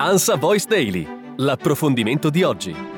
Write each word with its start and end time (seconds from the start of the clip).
Ansa 0.00 0.36
Voice 0.36 0.64
Daily, 0.64 1.04
l'approfondimento 1.38 2.30
di 2.30 2.44
oggi. 2.44 2.97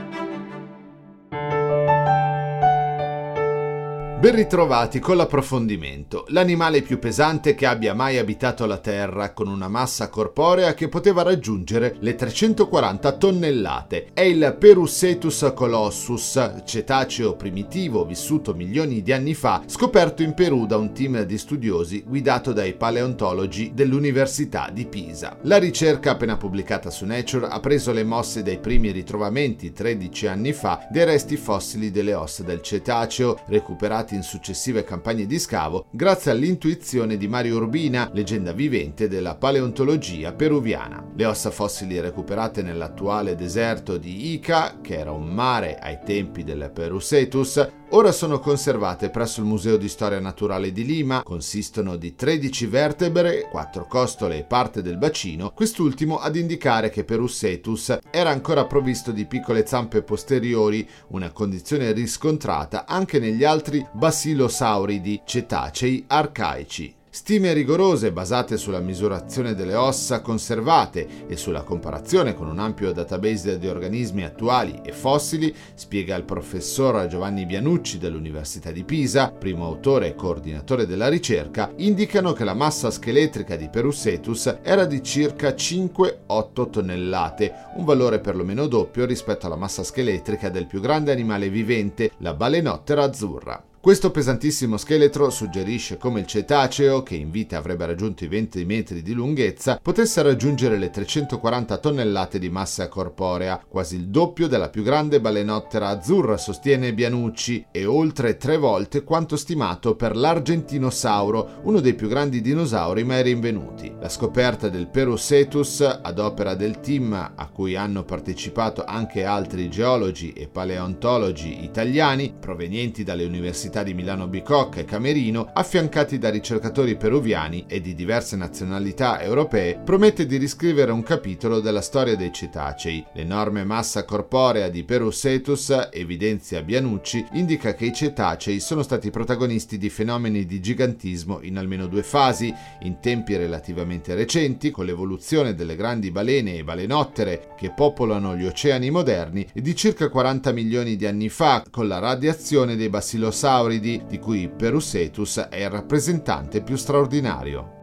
Ben 4.21 4.35
ritrovati 4.35 4.99
con 4.99 5.17
l'approfondimento. 5.17 6.27
L'animale 6.29 6.83
più 6.83 6.99
pesante 6.99 7.55
che 7.55 7.65
abbia 7.65 7.95
mai 7.95 8.19
abitato 8.19 8.67
la 8.67 8.77
Terra, 8.77 9.33
con 9.33 9.49
una 9.49 9.67
massa 9.67 10.11
corporea 10.11 10.75
che 10.75 10.89
poteva 10.89 11.23
raggiungere 11.23 11.97
le 12.01 12.15
340 12.17 13.13
tonnellate, 13.13 14.09
è 14.13 14.21
il 14.21 14.57
Perusetus 14.59 15.53
colossus, 15.55 16.61
cetaceo 16.67 17.35
primitivo 17.35 18.05
vissuto 18.05 18.53
milioni 18.53 19.01
di 19.01 19.11
anni 19.15 19.33
fa, 19.33 19.63
scoperto 19.65 20.23
in 20.23 20.35
Perù 20.35 20.67
da 20.67 20.77
un 20.77 20.93
team 20.93 21.23
di 21.23 21.39
studiosi 21.39 22.05
guidato 22.07 22.53
dai 22.53 22.75
paleontologi 22.75 23.73
dell'Università 23.73 24.69
di 24.71 24.85
Pisa. 24.85 25.39
La 25.45 25.57
ricerca 25.57 26.11
appena 26.11 26.37
pubblicata 26.37 26.91
su 26.91 27.07
Nature 27.07 27.47
ha 27.47 27.59
preso 27.61 27.91
le 27.91 28.05
mosse 28.05 28.43
dai 28.43 28.59
primi 28.59 28.91
ritrovamenti 28.91 29.73
13 29.73 30.27
anni 30.27 30.53
fa 30.53 30.87
dei 30.91 31.07
resti 31.07 31.39
fossili 31.39 31.91
delle 31.91 32.13
ossa 32.13 32.43
del 32.43 32.61
cetaceo 32.61 33.39
recuperati 33.47 34.09
in 34.15 34.23
successive 34.23 34.85
campagne 34.85 35.27
di 35.27 35.39
scavo 35.39 35.87
grazie 35.91 36.31
all'intuizione 36.31 37.17
di 37.17 37.29
Mario 37.29 37.57
Urbina, 37.57 38.11
leggenda 38.13 38.53
vivente 38.53 39.09
della 39.09 39.37
paleontologia 39.37 40.33
peruviana. 40.33 41.05
Le 41.15 41.25
ossa 41.25 41.51
fossili 41.51 42.01
recuperate 42.01 42.63
nell'attuale 42.63 43.35
deserto 43.35 43.97
di 43.97 44.33
Ica, 44.33 44.79
che 44.81 44.99
era 44.99 45.13
un 45.13 45.27
mare 45.27 45.79
ai 45.79 45.99
tempi 46.05 46.45
del 46.45 46.71
Perusetus, 46.73 47.69
ora 47.91 48.13
sono 48.13 48.39
conservate 48.39 49.11
presso 49.11 49.41
il 49.41 49.47
Museo 49.47 49.77
di 49.77 49.89
Storia 49.89 50.21
Naturale 50.21 50.73
di 50.73 50.85
Lima, 50.85 51.23
consistono 51.23 51.97
di 51.97 52.15
13 52.15 52.67
vertebre, 52.67 53.49
4 53.51 53.87
costole 53.87 54.39
e 54.39 54.45
parte 54.45 54.83
del 54.83 54.99
bacino, 54.99 55.53
quest'ultimo 55.53 56.19
ad 56.19 56.37
indicare 56.37 56.91
che 56.91 57.05
Perusetus 57.05 57.99
era 58.11 58.31
ancora 58.31 58.67
provvisto 58.67 59.11
di 59.11 59.27
piccole 59.27 59.67
zampe 59.67 60.03
posteriori, 60.03 60.89
una 61.09 61.31
condizione 61.31 61.93
riscontrata 61.93 62.87
anche 62.87 63.19
negli 63.19 63.45
altri 63.45 63.85
basilosauridi 63.93 65.23
cetacei 65.25 66.05
arcaici. 66.07 67.00
Stime 67.13 67.53
rigorose 67.53 68.13
basate 68.13 68.57
sulla 68.57 68.79
misurazione 68.79 69.57
delle 69.57 69.75
ossa 69.75 70.21
conservate 70.21 71.27
e 71.27 71.37
sulla 71.37 71.63
comparazione 71.63 72.35
con 72.35 72.47
un 72.47 72.61
ampio 72.61 72.93
database 72.93 73.59
di 73.59 73.67
organismi 73.67 74.23
attuali 74.23 74.81
e 74.85 74.93
fossili, 74.93 75.53
spiega 75.75 76.15
il 76.15 76.23
professor 76.23 77.09
Giovanni 77.09 77.47
Bianucci 77.47 77.99
dell'Università 77.99 78.71
di 78.71 78.85
Pisa, 78.85 79.33
primo 79.33 79.67
autore 79.67 80.07
e 80.07 80.15
coordinatore 80.15 80.87
della 80.87 81.09
ricerca, 81.09 81.73
indicano 81.79 82.33
che 82.33 82.45
la 82.45 82.55
massa 82.55 82.93
scheletrica 82.93 83.57
di 83.57 83.69
Perusetus 83.69 84.59
era 84.63 84.85
di 84.85 85.03
circa 85.03 85.49
5-8 85.49 86.71
tonnellate, 86.71 87.53
un 87.75 87.85
valore 87.85 88.21
perlomeno 88.21 88.69
doppio 88.69 89.05
rispetto 89.05 89.47
alla 89.47 89.57
massa 89.57 89.83
scheletrica 89.83 90.49
del 90.49 90.69
più 90.69 90.81
grande 90.81 91.11
animale 91.11 91.49
vivente, 91.49 92.13
la 92.19 92.35
balenottera 92.35 93.03
azzurra. 93.03 93.65
Questo 93.83 94.11
pesantissimo 94.11 94.77
scheletro 94.77 95.31
suggerisce 95.31 95.97
come 95.97 96.21
il 96.21 96.27
cetaceo, 96.27 97.03
che 97.03 97.15
in 97.15 97.31
vita 97.31 97.57
avrebbe 97.57 97.87
raggiunto 97.87 98.25
i 98.25 98.29
20 98.29 98.67
metri 98.67 99.01
di 99.01 99.15
lunghezza, 99.15 99.81
potesse 99.83 100.21
raggiungere 100.21 100.77
le 100.77 100.91
340 100.91 101.79
tonnellate 101.79 102.39
di 102.39 102.51
massa 102.51 102.89
corporea, 102.89 103.59
quasi 103.67 103.97
il 103.97 104.09
doppio 104.09 104.49
della 104.49 104.69
più 104.69 104.83
grande 104.83 105.19
balenottera 105.19 105.89
azzurra, 105.89 106.37
sostiene 106.37 106.93
Bianucci, 106.93 107.69
e 107.71 107.87
oltre 107.87 108.37
tre 108.37 108.59
volte 108.59 109.03
quanto 109.03 109.39
stimato 109.39 109.97
per 109.97 110.15
l'argentinosauro, 110.15 111.61
uno 111.63 111.81
dei 111.81 111.95
più 111.95 112.09
grandi 112.09 112.43
dinosauri 112.43 113.03
mai 113.03 113.23
rinvenuti. 113.23 113.91
La 113.99 114.11
scoperta 114.11 114.69
del 114.69 114.89
Perusetus, 114.89 115.81
ad 115.81 116.19
opera 116.19 116.55
del 116.55 116.81
team 116.81 117.15
a 117.35 117.49
cui 117.49 117.77
hanno 117.77 118.05
partecipato 118.05 118.85
anche 118.85 119.25
altri 119.25 119.71
geologi 119.71 120.35
e 120.35 120.49
paleontologi 120.49 121.65
italiani 121.65 122.35
provenienti 122.39 123.05
dalle 123.05 123.25
università 123.25 123.69
Università 123.71 123.83
di 123.85 123.95
Milano 123.95 124.27
Bicocca 124.27 124.81
e 124.81 124.85
Camerino, 124.85 125.51
affiancati 125.53 126.19
da 126.19 126.29
ricercatori 126.29 126.97
peruviani 126.97 127.65
e 127.69 127.81
di 127.81 127.95
diverse 127.95 128.35
nazionalità 128.35 129.23
europee, 129.23 129.79
promette 129.79 130.27
di 130.27 130.37
riscrivere 130.39 130.91
un 130.91 131.05
capitolo 131.05 131.61
della 131.61 131.81
storia 131.81 132.17
dei 132.17 132.33
cetacei. 132.33 133.05
L'enorme 133.13 133.63
massa 133.63 134.05
corporea 134.05 134.69
di 134.69 134.83
Perusetus, 134.83 135.89
evidenzia 135.93 136.63
Bianucci, 136.63 137.25
indica 137.35 137.75
che 137.75 137.87
i 137.87 137.93
cetacei 137.93 138.59
sono 138.59 138.83
stati 138.83 139.11
protagonisti 139.11 139.79
di 139.79 139.89
fenomeni 139.89 140.45
di 140.47 140.61
gigantismo 140.61 141.39
in 141.43 141.57
almeno 141.57 141.87
due 141.87 142.03
fasi, 142.03 142.53
in 142.83 142.99
tempi 143.01 143.37
relativamente 143.37 144.15
recenti, 144.17 144.73
con 144.73 144.85
l'evoluzione 144.85 145.55
delle 145.55 145.77
grandi 145.77 146.11
balene 146.11 146.57
e 146.57 146.65
balenottere 146.65 147.55
che 147.57 147.71
popolano 147.71 148.37
gli 148.37 148.47
oceani 148.47 148.91
moderni, 148.91 149.47
e 149.53 149.61
di 149.61 149.77
circa 149.77 150.09
40 150.09 150.51
milioni 150.51 150.97
di 150.97 151.07
anni 151.07 151.29
fa, 151.29 151.63
con 151.71 151.87
la 151.87 152.01
radiazione 152.01 152.75
dei 152.75 152.89
basilosauri 152.89 153.59
dinosauridi, 153.61 154.05
di 154.07 154.19
cui 154.19 154.49
Perusetus 154.49 155.39
è 155.51 155.57
il 155.57 155.71
rappresentante 155.71 156.63
più 156.63 156.77
straordinario. 156.77 157.80